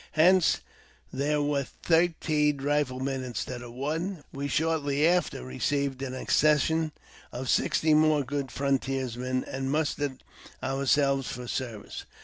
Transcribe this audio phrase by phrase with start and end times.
[0.13, 0.61] Hence
[1.13, 4.23] there were thirteen riflemen instead of one.
[4.33, 6.91] We shortly afterwards received an accession
[7.31, 10.23] of sixty more good frontiersmen, and mustered
[10.63, 12.05] ourselves for service.